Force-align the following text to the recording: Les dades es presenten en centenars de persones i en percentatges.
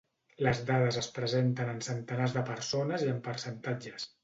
Les 0.45 0.61
dades 0.69 0.97
es 1.01 1.09
presenten 1.17 1.69
en 1.75 1.83
centenars 1.89 2.35
de 2.39 2.45
persones 2.51 3.07
i 3.09 3.13
en 3.15 3.23
percentatges. 3.31 4.13